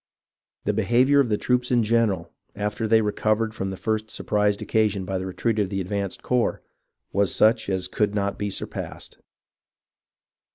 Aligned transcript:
The 0.63 0.73
behaviour 0.73 1.19
of 1.19 1.29
the 1.29 1.37
troops 1.37 1.69
in 1.69 1.83
general, 1.83 2.33
after 2.55 2.87
they 2.87 3.03
recovered 3.03 3.53
from 3.53 3.69
the 3.69 3.77
first 3.77 4.09
surprise 4.09 4.59
occasioned 4.59 5.05
by 5.05 5.19
the 5.19 5.27
retreat 5.27 5.59
of 5.59 5.69
the 5.69 5.79
advanced 5.79 6.23
corps, 6.23 6.63
was 7.13 7.35
such 7.35 7.69
as 7.69 7.87
could 7.87 8.15
not 8.15 8.39
be 8.39 8.49
sur 8.49 8.65
passed. 8.65 9.19